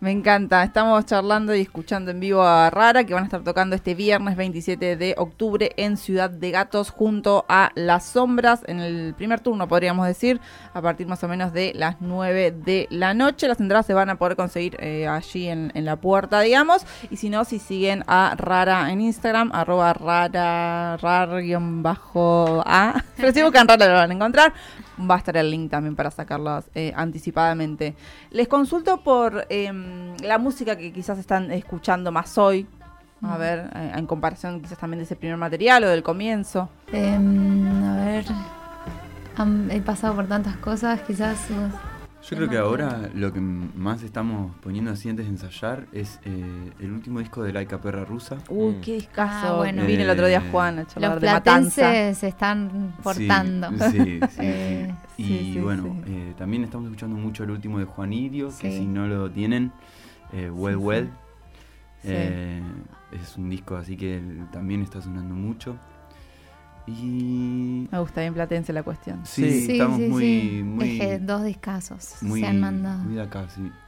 Me 0.00 0.10
encanta. 0.12 0.62
Estamos 0.62 1.04
charlando 1.04 1.54
y 1.54 1.60
escuchando 1.60 2.10
en 2.10 2.20
vivo 2.20 2.42
a 2.42 2.70
Rara, 2.70 3.04
que 3.04 3.12
van 3.12 3.24
a 3.24 3.26
estar 3.26 3.44
tocando 3.44 3.76
este 3.76 3.94
viernes 3.94 4.34
27 4.34 4.96
de 4.96 5.14
octubre 5.18 5.72
en 5.76 5.98
Ciudad 5.98 6.30
de 6.30 6.50
Gatos 6.50 6.88
junto 6.88 7.44
a 7.50 7.70
Las 7.74 8.06
Sombras, 8.06 8.62
en 8.66 8.80
el 8.80 9.12
primer 9.12 9.40
turno, 9.40 9.68
podríamos 9.68 10.06
decir, 10.06 10.40
a 10.72 10.80
partir 10.80 11.06
más 11.06 11.22
o 11.22 11.28
menos 11.28 11.52
de 11.52 11.74
las 11.74 11.96
9 12.00 12.50
de 12.50 12.86
la 12.88 13.12
noche. 13.12 13.46
Las 13.46 13.60
entradas 13.60 13.84
se 13.84 13.92
van 13.92 14.08
a 14.08 14.14
poder 14.14 14.36
conseguir 14.36 14.78
eh, 14.80 15.06
allí 15.06 15.48
en, 15.48 15.70
la 15.74 15.96
puerta, 15.96 16.40
digamos. 16.40 16.86
Y 17.10 17.18
si 17.18 17.28
no, 17.28 17.44
si 17.44 17.58
siguen 17.58 18.02
a 18.06 18.36
Rara 18.38 18.90
en 18.90 19.02
Instagram, 19.02 19.50
arroba 19.52 19.92
rara, 19.92 20.96
rar-a. 20.96 21.34
Pero 23.18 23.32
si 23.34 23.42
buscan 23.42 23.68
Rara 23.68 23.86
lo 23.86 23.92
van 23.92 24.12
a 24.12 24.14
encontrar 24.14 24.54
va 25.08 25.16
a 25.16 25.18
estar 25.18 25.36
el 25.36 25.50
link 25.50 25.70
también 25.70 25.96
para 25.96 26.10
sacarlas 26.10 26.70
eh, 26.74 26.92
anticipadamente. 26.96 27.94
Les 28.30 28.48
consulto 28.48 29.02
por 29.02 29.46
em, 29.48 30.16
la 30.18 30.38
música 30.38 30.76
que 30.76 30.92
quizás 30.92 31.18
están 31.18 31.50
escuchando 31.50 32.12
más 32.12 32.36
hoy. 32.38 32.66
A 33.22 33.36
ver, 33.36 33.70
eh, 33.74 33.92
en 33.96 34.06
comparación 34.06 34.60
quizás 34.60 34.78
también 34.78 34.98
de 34.98 35.04
ese 35.04 35.16
primer 35.16 35.36
material 35.36 35.84
o 35.84 35.88
del 35.88 36.02
comienzo. 36.02 36.70
Em, 36.92 37.84
a 37.84 37.96
ver, 37.96 38.24
he 39.70 39.80
pasado 39.80 40.14
por 40.14 40.26
tantas 40.26 40.56
cosas, 40.56 41.00
quizás 41.02 41.38
yo 42.22 42.36
creo 42.36 42.48
que 42.48 42.58
ahora 42.58 43.10
lo 43.14 43.32
que 43.32 43.40
más 43.40 44.02
estamos 44.02 44.54
poniendo 44.62 44.90
así 44.90 45.08
antes 45.08 45.24
de 45.24 45.30
ensayar 45.30 45.86
es 45.92 46.20
eh, 46.24 46.72
el 46.78 46.92
último 46.92 47.18
disco 47.18 47.42
de 47.42 47.52
Laika 47.52 47.80
Perra 47.80 48.04
Rusa. 48.04 48.36
Uy, 48.48 48.76
qué 48.82 48.94
discazo. 48.94 49.54
Ah, 49.54 49.56
bueno. 49.56 49.84
Vine 49.86 50.02
el 50.02 50.10
otro 50.10 50.26
día 50.26 50.42
Juan 50.50 50.80
a 50.80 50.86
charlar 50.86 51.12
Los 51.12 51.20
platenses 51.20 52.18
se 52.18 52.28
están 52.28 52.94
portando. 53.02 53.70
Sí, 53.90 54.20
sí, 54.30 54.38
eh, 54.38 54.94
y 55.16 55.58
bueno, 55.58 55.96
eh, 56.06 56.34
también 56.36 56.64
estamos 56.64 56.86
escuchando 56.86 57.16
mucho 57.16 57.44
el 57.44 57.52
último 57.52 57.78
de 57.78 57.86
Juan 57.86 58.12
Irio, 58.12 58.50
que 58.58 58.70
si 58.70 58.86
no 58.86 59.06
lo 59.06 59.30
tienen, 59.30 59.72
Well 60.32 60.76
Well. 60.76 61.10
es 62.04 63.36
un 63.36 63.48
disco 63.48 63.76
así 63.76 63.96
que 63.96 64.22
también 64.52 64.82
está 64.82 65.00
sonando 65.00 65.34
mucho. 65.34 65.76
Me 67.90 67.98
gusta 67.98 68.20
bien 68.20 68.34
platense 68.34 68.72
la 68.72 68.82
cuestión. 68.82 69.20
Sí, 69.24 69.66
estamos 69.72 69.98
muy, 69.98 70.62
muy 70.62 71.00
dos 71.20 71.44
discasos 71.44 72.14
se 72.20 72.46
han 72.46 72.60
mandado. 72.60 73.02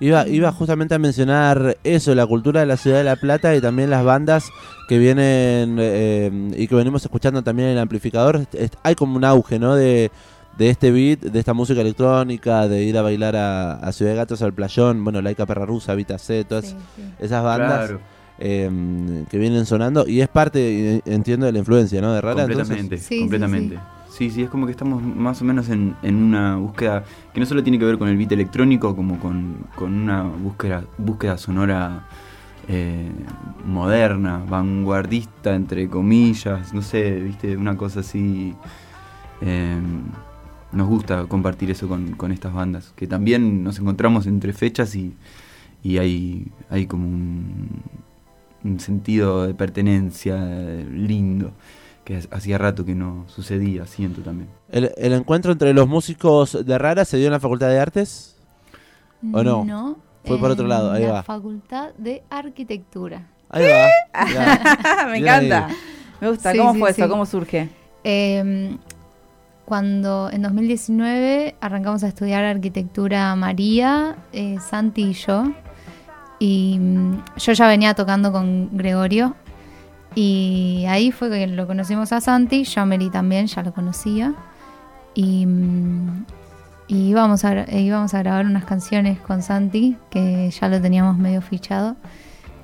Iba, 0.01 0.27
iba 0.29 0.53
justamente 0.53 0.95
a 0.95 0.99
mencionar 0.99 1.77
eso, 1.85 2.15
la 2.15 2.27
cultura 2.27 2.61
de 2.61 2.67
la 2.67 2.77
ciudad 2.77 2.99
de 2.99 3.05
La 3.05 3.17
Plata 3.17 3.55
y 3.55 3.61
también 3.61 3.91
las 3.91 4.05
bandas 4.05 4.51
que 4.89 4.99
vienen 4.99 5.77
eh, 5.81 6.51
y 6.57 6.67
que 6.67 6.75
venimos 6.75 7.03
escuchando 7.05 7.43
también 7.43 7.69
en 7.69 7.75
el 7.75 7.81
amplificador. 7.81 8.47
hay 8.83 8.95
como 8.95 9.17
un 9.17 9.25
auge, 9.25 9.59
¿no? 9.59 9.75
De, 9.75 10.11
este 10.59 10.93
beat, 10.93 11.21
de 11.21 11.39
esta 11.39 11.55
música 11.55 11.81
electrónica, 11.81 12.69
de 12.69 12.85
ir 12.85 12.97
a 12.99 13.03
bailar 13.03 13.35
a, 13.37 13.91
Ciudad 13.93 14.13
de 14.13 14.17
Gatos 14.19 14.43
al 14.43 14.53
playón, 14.53 15.03
bueno, 15.03 15.21
Laika 15.21 15.47
Perra 15.47 15.67
Rusa, 15.67 15.95
Vita 15.95 16.19
C, 16.19 16.45
todas 16.45 16.77
esas 17.19 17.43
bandas. 17.43 17.93
Em, 18.45 19.25
que 19.27 19.39
vienen 19.39 19.65
sonando 19.67 20.05
y 20.05 20.21
es 20.21 20.27
parte, 20.27 21.01
entiendo, 21.05 21.47
de 21.47 21.53
la 21.53 21.61
influencia, 21.61 22.01
¿no? 22.01 22.13
De 22.13 22.21
Rara. 22.21 22.45
Completamente, 22.45 23.01
completamente. 23.21 23.79
Sí 24.11 24.31
sí. 24.31 24.43
es 24.43 24.51
como 24.51 24.67
que 24.67 24.73
estamos 24.73 25.01
más 25.01 25.41
o 25.41 25.45
menos 25.45 25.69
en, 25.69 25.95
una 26.03 26.57
búsqueda 26.57 27.05
que 27.33 27.39
no 27.39 27.47
solo 27.47 27.63
tiene 27.63 27.79
que 27.79 27.85
ver 27.85 27.99
con 27.99 28.09
el 28.09 28.17
beat 28.17 28.33
electrónico, 28.33 28.97
como 28.97 29.21
con, 29.21 29.69
una 29.79 30.25
búsqueda, 30.25 30.83
búsqueda 30.99 31.39
sonora 31.39 32.09
eh, 32.67 33.13
moderna, 33.65 34.43
vanguardista, 34.45 35.55
entre 35.55 35.87
comillas, 35.87 36.75
no 36.75 36.83
sé, 36.83 37.21
viste, 37.21 37.57
una 37.57 37.77
cosa 37.77 38.01
así. 38.01 38.57
Em, 39.41 40.03
nos 40.73 40.89
gusta 40.89 41.27
compartir 41.27 41.71
eso 41.71 41.87
con, 41.87 42.17
con, 42.17 42.33
estas 42.33 42.53
bandas, 42.53 42.93
que 42.97 43.07
también 43.07 43.63
nos 43.63 43.79
encontramos 43.79 44.27
entre 44.27 44.53
fechas 44.53 44.97
y, 44.97 45.15
y 45.85 45.99
hay, 45.99 46.51
hay 46.71 46.87
como 46.87 47.07
un, 47.07 47.69
un 48.65 48.81
sentido 48.81 49.47
de 49.47 49.55
pertenencia 49.55 50.37
lindo 50.37 51.53
que 52.05 52.21
hacía 52.31 52.59
rato 52.59 52.85
que 52.85 52.95
no 52.95 53.25
sucedía, 53.29 53.87
siento 53.87 54.23
también. 54.23 54.49
¿El, 54.71 55.13
encuentro 55.13 55.53
entre 55.53 55.73
los 55.73 55.89
músicos 55.89 56.65
de 56.65 56.79
Rara 56.79 57.05
se 57.05 57.17
dio 57.17 57.27
en 57.27 57.33
la 57.33 57.41
Facultad 57.41 57.69
de 57.69 57.79
Artes? 57.79 58.37
¿O 59.33 59.43
no? 59.43 59.65
No. 59.65 59.97
Fue 60.25 60.39
por 60.39 60.51
otro 60.51 60.67
lado, 60.67 60.93
ahí 60.93 61.03
la 61.03 61.09
va. 61.09 61.17
La 61.19 61.23
Facultad 61.23 61.91
de 61.99 62.23
Arquitectura. 62.31 63.29
Ahí 63.49 63.65
va. 63.65 65.07
Me 65.11 65.19
encanta. 65.19 65.69
Me 66.21 66.31
gusta. 66.31 66.57
¿Cómo 66.57 66.75
fue 66.75 66.91
eso? 66.91 67.09
¿Cómo 67.09 67.27
surge? 67.27 67.69
Em, 68.05 68.79
cuando 69.65 70.31
en 70.33 70.43
2019 70.43 71.57
arrancamos 71.61 72.03
a 72.05 72.09
estudiar 72.09 72.45
arquitectura 72.45 73.35
María, 73.37 74.17
eh, 74.33 74.59
Santi 74.61 75.03
y 75.03 75.13
yo, 75.13 75.53
y 76.43 76.77
mm, 76.77 77.23
yo 77.37 77.53
ya 77.53 77.69
venía 77.69 77.95
tocando 77.95 78.33
con 78.33 78.77
Gregorio. 78.77 79.37
Y 80.17 80.85
ahí 80.89 81.13
fue 81.13 81.31
que 81.31 81.47
lo 81.47 81.69
conocimos 81.69 82.13
a 82.13 82.21
Santi. 82.21 82.65
Yo 82.65 82.81
a 82.81 82.85
Meli 82.85 83.11
también 83.11 83.47
ya 83.47 83.63
lo 83.63 83.73
conocía. 83.73 84.35
Y, 85.15 85.47
mm, 85.47 86.25
íbamos, 86.89 87.45
a, 87.45 87.63
e 87.63 87.83
íbamos 87.83 88.13
a 88.15 88.19
grabar 88.19 88.45
unas 88.45 88.65
canciones 88.65 89.21
con 89.21 89.41
Santi, 89.41 89.97
que 90.11 90.51
ya 90.51 90.69
lo 90.69 90.81
teníamos 90.81 91.17
medio 91.17 91.43
fichado. 91.43 91.95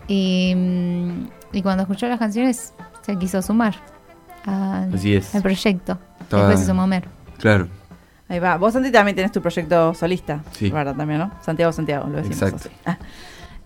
Y, 0.09 0.55
mm, 0.57 1.61
cuando 1.63 1.85
escuchó 1.85 2.09
las 2.09 2.19
canciones 2.19 2.75
se 3.03 3.17
quiso 3.17 3.41
sumar 3.43 3.77
al, 4.45 4.91
proyecto. 5.41 5.99
Después 6.19 6.59
se 6.59 6.67
sumó 6.67 6.89
Mer. 6.89 7.05
Claro. 7.39 7.69
Ahí 8.29 8.41
va. 8.41 8.57
Vos, 8.57 8.73
Santi, 8.73 8.91
también 8.91 9.15
tenés 9.15 9.31
tu 9.31 9.41
proyecto 9.41 9.95
solista. 9.95 10.41
Sí. 10.51 10.69
también, 10.69 11.21
¿no? 11.21 11.31
Santiago, 11.43 11.71
Santiago, 11.73 12.09
lo 12.09 12.17
decimos. 12.17 12.43
Exacto. 12.43 12.71
Ah. 12.85 12.99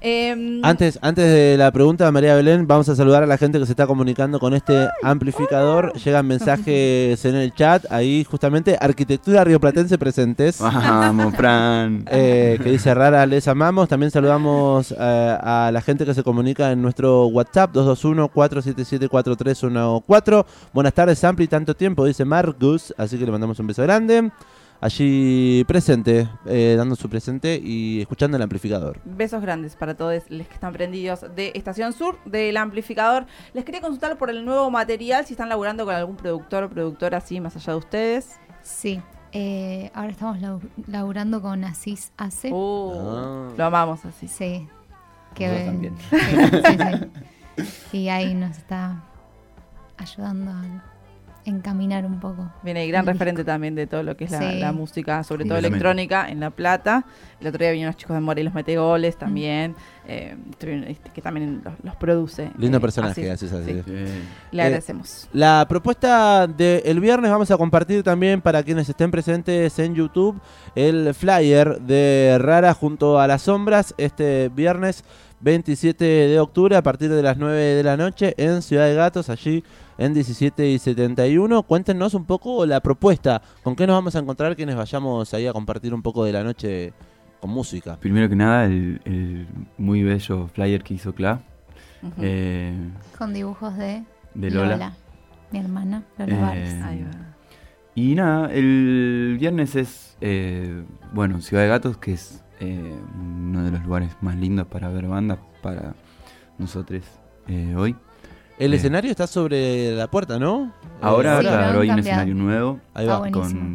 Em, 0.04 0.60
antes, 0.64 0.98
antes 1.00 1.24
de 1.24 1.56
la 1.56 1.70
pregunta 1.70 2.04
de 2.04 2.10
María 2.10 2.34
Belén, 2.34 2.66
vamos 2.66 2.88
a 2.88 2.96
saludar 2.96 3.22
a 3.22 3.26
la 3.26 3.38
gente 3.38 3.60
que 3.60 3.66
se 3.66 3.72
está 3.72 3.86
comunicando 3.86 4.40
con 4.40 4.52
este 4.52 4.88
amplificador. 5.00 5.92
Llegan 5.92 6.26
mensajes 6.26 7.24
en 7.24 7.36
el 7.36 7.54
chat, 7.54 7.84
ahí 7.88 8.26
justamente 8.28 8.76
Arquitectura 8.80 9.44
Rioplatense 9.44 9.96
presentes. 9.98 10.58
Vamos, 10.60 11.36
Fran. 11.36 12.04
Eh, 12.10 12.58
que 12.60 12.72
dice 12.72 12.92
rara, 12.94 13.24
les 13.26 13.46
amamos. 13.46 13.88
También 13.88 14.10
saludamos 14.10 14.90
eh, 14.90 14.96
a 14.98 15.70
la 15.72 15.80
gente 15.80 16.04
que 16.04 16.14
se 16.14 16.24
comunica 16.24 16.72
en 16.72 16.82
nuestro 16.82 17.26
WhatsApp 17.26 17.72
221-477-4314. 17.72 20.44
Buenas 20.72 20.94
tardes, 20.94 21.22
Ampli, 21.22 21.46
tanto 21.46 21.76
tiempo, 21.76 22.06
dice 22.06 22.24
Marcus. 22.24 22.92
Así 22.98 23.18
que 23.18 23.24
le 23.24 23.30
mandamos 23.30 23.56
un 23.60 23.68
beso 23.68 23.84
grande 23.84 24.32
allí 24.82 25.64
presente, 25.64 26.28
eh, 26.44 26.74
dando 26.76 26.96
su 26.96 27.08
presente 27.08 27.58
y 27.62 28.00
escuchando 28.00 28.36
el 28.36 28.42
amplificador. 28.42 29.00
Besos 29.04 29.40
grandes 29.40 29.76
para 29.76 29.94
todos 29.94 30.24
los 30.28 30.46
que 30.46 30.54
están 30.54 30.72
prendidos 30.72 31.24
de 31.34 31.52
Estación 31.54 31.92
Sur, 31.92 32.18
del 32.24 32.56
amplificador. 32.56 33.26
Les 33.54 33.64
quería 33.64 33.80
consultar 33.80 34.18
por 34.18 34.28
el 34.28 34.44
nuevo 34.44 34.70
material, 34.70 35.24
si 35.24 35.34
están 35.34 35.48
laburando 35.48 35.84
con 35.86 35.94
algún 35.94 36.16
productor 36.16 36.64
o 36.64 36.68
productora 36.68 37.18
así, 37.18 37.40
más 37.40 37.54
allá 37.56 37.74
de 37.74 37.78
ustedes. 37.78 38.40
Sí. 38.62 39.00
Eh, 39.30 39.90
ahora 39.94 40.10
estamos 40.10 40.38
laburando 40.88 41.40
con 41.40 41.64
Asís 41.64 42.12
AC. 42.18 42.52
Uh, 42.52 42.92
ah. 42.94 43.48
Lo 43.56 43.64
amamos 43.64 44.04
así. 44.04 44.26
Sí. 44.26 44.68
Que, 45.34 45.64
también. 45.64 45.94
Y 47.92 48.08
ahí 48.08 48.34
nos 48.34 48.56
está 48.58 49.02
ayudando 49.96 50.50
a 50.50 50.91
encaminar 51.44 52.04
un 52.06 52.20
poco. 52.20 52.50
Viene 52.62 52.86
gran 52.86 53.06
referente 53.06 53.44
también 53.44 53.74
de 53.74 53.86
todo 53.86 54.02
lo 54.02 54.16
que 54.16 54.24
es 54.24 54.30
la, 54.30 54.72
música, 54.72 55.24
sobre 55.24 55.44
todo 55.44 55.58
electrónica, 55.58 56.28
en 56.28 56.40
La 56.40 56.50
Plata. 56.50 57.04
El 57.40 57.48
otro 57.48 57.58
día 57.58 57.70
vinieron 57.70 57.92
los 57.92 57.96
chicos 57.96 58.14
de 58.14 58.20
Morelos 58.20 58.54
Metegoles 58.54 59.16
también, 59.16 59.74
eh, 60.06 60.36
este, 60.86 61.10
que 61.10 61.20
también 61.20 61.62
los, 61.82 61.96
produce. 61.96 62.50
Lindo 62.56 62.78
eh, 62.78 62.80
personaje, 62.80 63.30
así, 63.30 63.46
así. 63.46 63.82
Le 64.50 64.62
agradecemos. 64.62 65.28
la 65.32 65.66
propuesta 65.68 66.46
del 66.46 67.00
viernes 67.00 67.30
vamos 67.30 67.50
a 67.50 67.56
compartir 67.56 68.02
también 68.02 68.40
para 68.40 68.62
quienes 68.62 68.88
estén 68.88 69.10
presentes 69.10 69.78
en 69.78 69.94
YouTube 69.94 70.40
el 70.74 71.14
flyer 71.14 71.80
de 71.80 72.38
Rara 72.40 72.74
junto 72.74 73.18
a 73.18 73.26
las 73.26 73.42
sombras 73.42 73.94
este 73.98 74.48
viernes 74.48 75.04
27 75.42 76.04
de 76.04 76.40
octubre 76.40 76.76
a 76.76 76.82
partir 76.82 77.10
de 77.10 77.20
las 77.20 77.36
9 77.36 77.60
de 77.60 77.82
la 77.82 77.96
noche 77.96 78.34
en 78.36 78.62
Ciudad 78.62 78.86
de 78.86 78.94
Gatos, 78.94 79.28
allí 79.28 79.64
en 79.98 80.14
17 80.14 80.68
y 80.68 80.78
71. 80.78 81.64
Cuéntenos 81.64 82.14
un 82.14 82.24
poco 82.24 82.64
la 82.64 82.80
propuesta, 82.80 83.42
con 83.62 83.74
qué 83.74 83.86
nos 83.86 83.94
vamos 83.94 84.14
a 84.14 84.20
encontrar 84.20 84.54
quienes 84.54 84.76
vayamos 84.76 85.34
ahí 85.34 85.46
a 85.48 85.52
compartir 85.52 85.92
un 85.94 86.02
poco 86.02 86.24
de 86.24 86.32
la 86.32 86.44
noche 86.44 86.92
con 87.40 87.50
música. 87.50 87.96
Primero 87.98 88.28
que 88.28 88.36
nada, 88.36 88.66
el, 88.66 89.48
muy 89.78 90.04
bello 90.04 90.46
flyer 90.46 90.82
que 90.82 90.94
hizo 90.94 91.12
Cla. 91.12 91.42
Eh, 92.20 92.74
con 93.18 93.34
dibujos 93.34 93.76
de, 93.76 94.04
de 94.34 94.50
Lola. 94.50 94.94
mi 95.50 95.58
hermana, 95.58 96.04
Lola 96.18 96.52
eh, 96.56 97.04
Y 97.96 98.14
nada, 98.14 98.52
el 98.52 99.36
viernes 99.40 99.74
es, 99.74 100.16
eh, 100.20 100.84
bueno, 101.12 101.40
Ciudad 101.40 101.64
de 101.64 101.68
Gatos, 101.68 101.96
que 101.96 102.12
es 102.12 102.44
eh, 102.62 102.94
uno 103.18 103.64
de 103.64 103.72
los 103.72 103.82
lugares 103.82 104.16
más 104.20 104.36
lindos 104.36 104.68
para 104.68 104.88
ver 104.88 105.08
bandas 105.08 105.40
para 105.62 105.96
nosotros 106.58 107.02
eh, 107.48 107.74
hoy. 107.76 107.96
El 108.56 108.72
eh, 108.72 108.76
escenario 108.76 109.10
está 109.10 109.26
sobre 109.26 109.96
la 109.96 110.08
puerta, 110.08 110.38
¿no? 110.38 110.72
Ahora, 111.00 111.40
claro, 111.40 111.80
hay 111.80 111.90
un 111.90 111.98
escenario 111.98 112.36
nuevo 112.36 112.78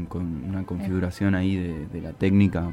Con, 0.08 0.46
una 0.48 0.64
configuración 0.64 1.36
ahí 1.36 1.58
de, 1.92 2.02
la 2.02 2.14
técnica. 2.14 2.72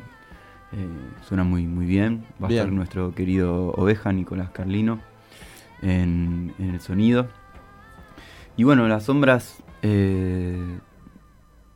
suena 1.27 1.43
muy, 1.43 1.67
muy 1.67 1.85
bien. 1.85 2.25
Va 2.41 2.47
a 2.47 2.51
estar 2.53 2.71
nuestro 2.71 3.13
querido 3.13 3.73
Oveja, 3.73 4.13
Nicolás 4.13 4.51
Carlino, 4.51 5.01
en, 5.83 6.55
en 6.61 6.71
el 6.71 6.81
sonido. 6.81 7.27
Y 8.57 8.63
bueno, 8.63 8.87
las 8.87 9.03
sombras. 9.03 9.65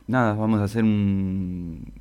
nada, 0.07 0.33
vamos 0.33 0.61
a 0.61 0.63
hacer 0.63 0.85
un, 0.85 1.91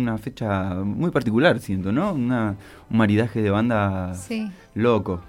una 0.00 0.18
fecha 0.18 0.74
muy 0.74 1.10
particular, 1.10 1.58
siento, 1.60 1.92
¿no? 1.92 2.12
Una, 2.12 2.56
un 2.90 2.96
maridaje 2.96 3.42
de 3.42 3.50
banda 3.50 4.12
loco. 4.74 5.20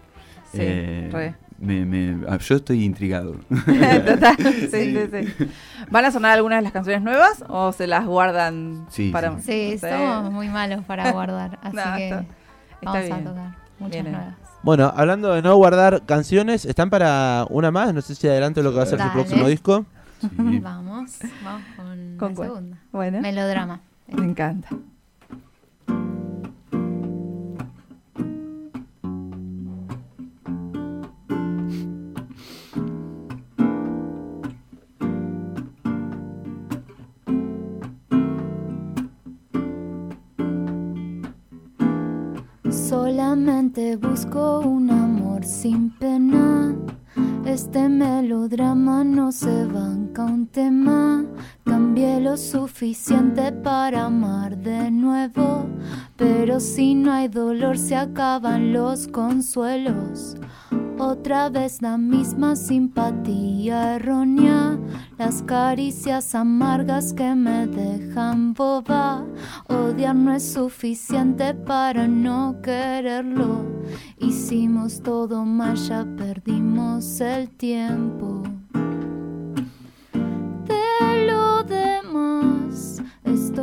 Sí, 0.52 0.60
eh, 0.62 1.34
ah, 2.28 2.38
yo 2.38 2.56
estoy 2.56 2.84
intrigado. 2.84 3.34
Total, 4.06 4.38
sí, 4.44 4.68
sí, 4.70 5.08
sí, 5.12 5.48
¿Van 5.90 6.06
a 6.06 6.12
sonar 6.12 6.34
algunas 6.34 6.60
de 6.60 6.64
las 6.64 6.72
canciones 6.72 7.02
nuevas 7.02 7.44
o 7.48 7.72
se 7.72 7.88
las 7.88 8.06
guardan 8.06 8.86
sí, 8.90 9.12
para.? 9.12 9.40
Sí, 9.40 9.78
somos 9.78 10.32
muy 10.32 10.50
malos 10.50 10.84
para 10.86 11.12
guardar, 11.14 11.60
así 11.62 11.78
que 11.98 12.26
vamos 12.82 13.12
a 13.12 13.24
tocar 13.24 13.56
muchas 13.80 14.04
nuevas. 14.04 14.36
Bueno, 14.64 14.92
hablando 14.96 15.34
de 15.34 15.44
no 15.44 15.56
guardar 15.58 16.06
canciones, 16.06 16.66
¿están 16.66 16.90
para 16.90 17.46
una 17.50 17.70
más? 17.70 17.94
No 17.94 18.02
sé 18.02 18.16
si 18.16 18.28
adelante 18.28 18.64
lo 18.64 18.72
que 18.72 18.78
va 18.78 18.84
a 18.84 18.88
ser 18.88 19.00
su 19.00 19.12
próximo 19.12 19.48
disco. 19.48 19.86
Vamos, 20.32 21.20
vamos 21.44 21.62
con, 22.18 22.18
la 22.18 22.36
segunda. 22.36 22.78
Bueno. 22.92 23.22
Melodrama. 23.22 23.82
Me 24.08 24.24
encanta. 24.24 24.70
Solamente 42.70 43.96
busco 43.96 44.60
un 44.60 44.90
amor 44.90 45.44
sin 45.44 45.90
pena. 45.98 46.76
Este 47.46 47.90
melodrama 47.90 49.04
no 49.04 49.32
se 49.32 49.66
banca 49.66 50.26
un 50.26 50.48
tema 50.48 51.26
Cambié 51.96 52.20
lo 52.20 52.36
suficiente 52.36 53.54
para 53.54 54.08
amar 54.08 54.58
de 54.58 54.92
nuevo, 54.92 55.66
pero 56.18 56.60
si 56.60 56.94
no 56.94 57.14
hay 57.14 57.30
dolor 57.30 57.78
se 57.78 57.96
acaban 57.96 58.74
los 58.74 59.08
consuelos. 59.08 60.36
Otra 61.00 61.50
vez 61.50 61.82
la 61.82 61.98
misma 61.98 62.58
simpatía 62.58 63.96
errónea, 63.96 64.78
las 65.18 65.42
caricias 65.44 66.36
amargas 66.36 67.14
que 67.14 67.34
me 67.34 67.66
dejan 67.66 68.54
boba. 68.54 69.24
Odiar 69.70 70.18
no 70.18 70.34
es 70.34 70.52
suficiente 70.52 71.54
para 71.54 72.10
no 72.10 72.58
quererlo. 72.62 73.64
Hicimos 74.20 75.02
todo 75.02 75.46
mal, 75.46 75.78
ya 75.78 76.06
perdimos 76.18 77.22
el 77.22 77.50
tiempo. 77.52 78.44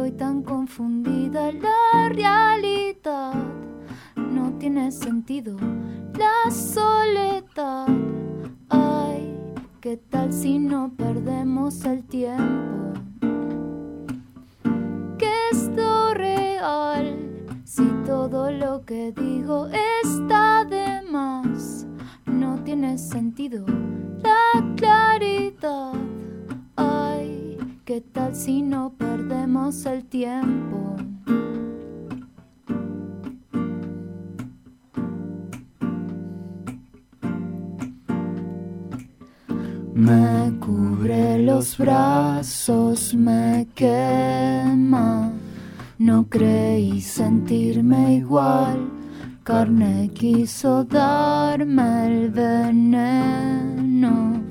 Estoy 0.03 0.19
tan 0.19 0.43
confundida, 0.43 1.53
la 1.53 2.09
realidad 2.09 3.35
no 4.17 4.53
tiene 4.59 4.91
sentido. 4.91 5.57
La 6.19 6.51
soledad, 6.51 7.87
ay, 8.69 9.33
¿qué 9.81 9.99
tal 9.99 10.33
si 10.33 10.59
no 10.59 10.91
perdemos 10.97 11.85
el 11.85 12.03
tiempo? 12.03 12.95
¿Qué 15.21 15.33
es 15.53 15.69
lo 15.69 16.15
real? 16.15 17.47
Si 17.62 17.85
todo 18.05 18.51
lo 18.51 18.85
que 18.85 19.12
digo 19.12 19.69
está 20.03 20.65
de 20.65 21.03
más, 21.12 21.87
no 22.27 22.59
tiene 22.65 22.99
sentido. 22.99 23.65
La 24.21 24.75
claridad, 24.75 25.93
¿qué 27.93 28.01
tal 28.01 28.35
si 28.35 28.63
no 28.63 28.95
perdemos 28.97 29.85
el 29.85 30.07
tiempo. 30.07 30.97
Me 39.93 40.59
cubre 40.59 41.39
los 41.41 41.77
brazos, 41.77 43.15
me 43.15 43.69
quema. 43.75 45.31
No 45.99 46.27
creí 46.31 46.99
sentirme 47.03 48.15
igual. 48.15 48.89
Carne 49.45 50.11
quiso 50.15 50.83
darme 50.85 52.07
el 52.07 52.31
veneno 52.31 54.42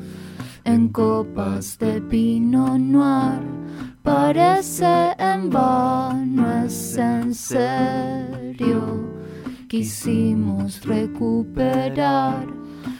en 0.74 0.88
copas 0.90 1.78
de 1.78 2.02
pino 2.02 2.78
noir 2.78 3.42
Parece 4.04 5.14
en 5.20 5.50
vano, 5.50 6.66
es 6.66 6.98
en 6.98 7.36
serio. 7.36 8.82
Quisimos 9.68 10.84
recuperar 10.84 12.48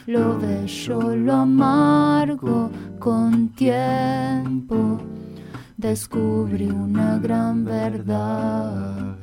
lo 0.06 0.38
bello, 0.38 1.16
lo 1.16 1.32
amargo 1.34 2.70
con 3.00 3.48
tiempo. 3.48 4.98
Descubrí 5.76 6.66
una 6.66 7.18
gran 7.18 7.64
verdad. 7.64 9.16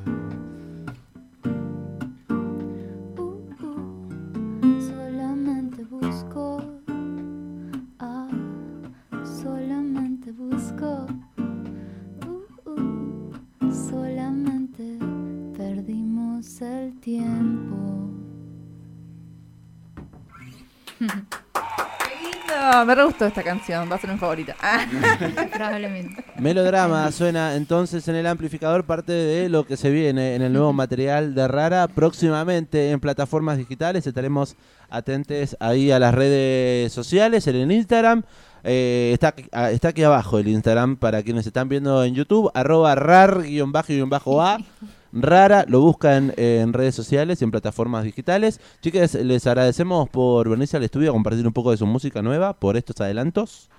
Me 22.86 22.96
re 22.96 23.06
gustó 23.06 23.26
esta 23.26 23.44
canción, 23.44 23.90
va 23.90 23.96
a 23.96 24.00
ser 24.00 24.12
mi 24.12 24.18
favorita. 24.18 24.56
Probablemente. 25.54 26.26
Melodrama 26.38 27.12
suena 27.12 27.56
entonces 27.56 28.08
en 28.08 28.16
el 28.16 28.28
amplificador, 28.28 28.86
parte 28.86 29.14
de 29.14 29.48
lo 29.48 29.66
que 29.66 29.78
se 29.78 29.90
viene 29.90 30.36
en 30.36 30.42
el 30.42 30.52
nuevo 30.52 30.74
material 30.74 31.34
de 31.34 31.48
Rara. 31.48 31.88
Próximamente 31.88 32.92
en 32.92 33.00
plataformas 33.00 33.58
digitales 33.58 34.06
estaremos 34.06 34.58
atentos 34.90 35.56
ahí 35.60 35.92
a 35.92 36.00
las 36.00 36.14
redes 36.14 36.92
sociales, 36.92 37.48
en 37.48 37.56
el 37.56 37.72
Instagram. 37.72 38.24
Eh, 38.64 39.12
está, 39.14 39.34
está 39.70 39.88
aquí 39.90 40.04
abajo 40.04 40.38
el 40.38 40.50
Instagram 40.50 40.98
para 40.98 41.24
quienes 41.24 41.48
están 41.48 41.70
viendo 41.70 42.04
en 42.04 42.16
YouTube, 42.16 42.52
arroba 42.54 42.96
rar-a. 42.96 44.58
Rara, 45.12 45.66
lo 45.68 45.82
buscan 45.82 46.34
en 46.38 46.74
redes 46.74 46.94
sociales 46.96 47.42
y 47.42 47.44
en 47.44 47.52
plataformas 47.52 48.04
digitales. 48.04 48.60
Chicas, 48.82 49.16
les 49.16 49.48
agradecemos 49.48 50.08
por 50.10 50.50
venirse 50.50 50.78
al 50.78 50.84
estudio 50.84 51.10
a 51.10 51.14
compartir 51.14 51.46
un 51.48 51.54
poco 51.54 51.72
de 51.72 51.78
su 51.78 51.86
música 51.86 52.22
nueva, 52.22 52.54
por 52.54 52.78
estos 52.78 53.00
adelantos. 53.02 53.70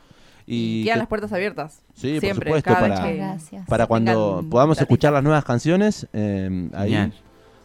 Y, 0.47 0.83
quedan 0.85 0.99
las 0.99 1.07
puertas 1.09 1.33
abiertas. 1.33 1.83
Sí, 1.95 2.19
Siempre, 2.19 2.51
por 2.51 2.61
supuesto, 2.61 2.71
cada 2.75 2.81
para, 2.81 3.03
que, 3.05 3.61
para 3.69 3.87
cuando 3.87 4.45
podamos 4.51 4.81
escuchar 4.81 5.13
las 5.13 5.23
nuevas 5.23 5.45
canciones. 5.45 6.07
eh, 6.13 6.69
ahí. 6.75 7.13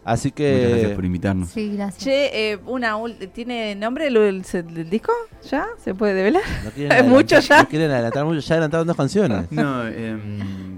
Así 0.04 0.30
Muchas 0.30 0.70
gracias 0.70 0.90
que 0.90 0.96
por 0.96 1.06
invitarnos. 1.06 1.50
Sí, 1.50 1.72
gracias. 1.76 2.04
Che, 2.04 2.52
eh, 2.52 2.60
una 2.68 2.96
ul- 2.96 3.32
¿tiene 3.34 3.74
nombre 3.74 4.06
el, 4.06 4.16
el- 4.18 4.46
el 4.54 4.88
disco? 4.88 5.12
¿Ya? 5.50 5.66
¿Se 5.84 5.96
puede 5.96 6.14
develar? 6.14 6.44
no 6.64 7.04
mucho 7.10 7.40
ya. 7.40 7.64
no 7.64 7.68
quieren 7.68 7.90
adelantar 7.90 8.24
mucho, 8.24 8.40
ya 8.40 8.54
adelantaron 8.54 8.86
dos 8.86 8.96
canciones. 8.96 9.52
No, 9.52 9.88
em, 9.88 10.75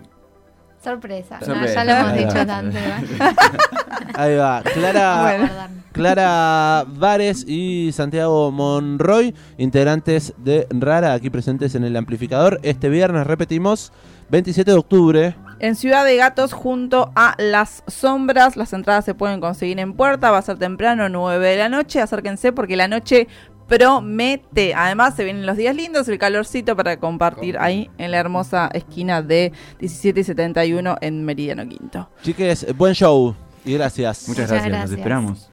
Sorpresa. 0.84 1.40
No, 1.46 1.66
ya 1.66 1.84
lo 1.84 1.92
hemos 1.92 2.12
Ahí 2.12 2.20
dicho 2.20 2.38
va. 2.38 2.46
tanto. 2.46 2.78
igual. 2.78 3.36
Ahí 4.16 4.36
va, 4.36 4.62
Clara, 4.74 5.22
Bueno. 5.38 5.50
Clara 5.92 6.86
Vares 6.88 7.44
y 7.48 7.92
Santiago 7.92 8.52
Monroy, 8.52 9.34
integrantes 9.58 10.34
de 10.38 10.68
Rara, 10.70 11.13
aquí 11.13 11.30
presentes 11.30 11.74
en 11.76 11.84
el 11.84 11.96
amplificador. 11.98 12.60
Este 12.63 12.90
viernes, 12.90 13.26
repetimos, 13.26 13.92
27 14.30 14.72
de 14.72 14.78
octubre. 14.78 15.36
En 15.60 15.76
Ciudad 15.76 16.06
de 16.06 16.16
Gatos, 16.18 16.54
junto 16.54 17.12
a 17.16 17.34
Las 17.40 17.84
Sombras, 17.88 18.56
las 18.58 18.74
entradas 18.74 19.06
se 19.06 19.16
pueden 19.16 19.40
conseguir 19.42 19.80
en 19.80 19.94
puerta, 19.94 20.30
va 20.30 20.38
a 20.38 20.42
ser 20.44 20.60
temprano, 20.60 21.10
9 21.10 21.48
de 21.48 21.58
la 21.58 21.68
noche, 21.70 22.00
acérquense 22.00 22.52
porque 22.52 22.76
la 22.78 22.88
noche 22.88 23.28
promete. 23.67 24.73
Además, 24.73 25.15
se 25.15 25.23
vienen 25.23 25.45
los 25.45 25.58
días 25.58 25.75
lindos, 25.75 26.08
el 26.08 26.17
calorcito 26.17 26.75
para 26.75 26.97
compartir 26.97 27.58
ahí 27.60 27.89
en 27.97 28.12
la 28.12 28.17
hermosa 28.17 28.69
esquina 28.73 29.21
de 29.21 29.51
17 29.80 30.19
y 30.19 30.23
71 30.23 30.97
en 31.01 31.25
Meridiano 31.25 31.67
Quinto. 31.67 32.10
Chiques, 32.23 32.65
buen 32.75 32.93
show 32.93 33.36
y 33.65 33.73
gracias. 33.73 34.27
muchas 34.27 34.49
Muchas 34.49 34.63
gracias, 34.63 34.89
nos 34.89 34.97
esperamos. 34.97 35.45